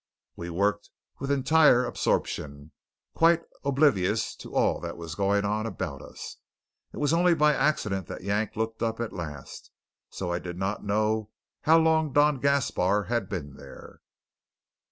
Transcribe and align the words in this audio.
We 0.35 0.49
worked 0.49 0.89
with 1.19 1.29
entire 1.29 1.85
absorption, 1.85 2.71
quite 3.13 3.43
oblivious 3.63 4.35
to 4.37 4.55
all 4.55 4.79
that 4.81 4.97
was 4.97 5.13
going 5.13 5.45
on 5.45 5.67
about 5.67 6.01
us. 6.01 6.37
It 6.91 6.97
was 6.97 7.13
only 7.13 7.35
by 7.35 7.53
accident 7.53 8.07
that 8.07 8.23
Yank 8.23 8.55
looked 8.55 8.81
up 8.81 8.99
at 8.99 9.13
last, 9.13 9.69
so 10.09 10.31
I 10.31 10.39
do 10.39 10.53
not 10.53 10.83
know 10.83 11.29
how 11.65 11.77
long 11.77 12.13
Don 12.13 12.39
Gaspar 12.39 13.03
had 13.09 13.29
been 13.29 13.57
there. 13.57 14.01